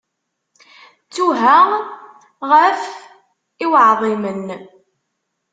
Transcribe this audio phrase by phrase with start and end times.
[1.05, 1.57] Ttuha
[2.51, 2.81] ɣef
[3.63, 4.45] i uɛḍimen.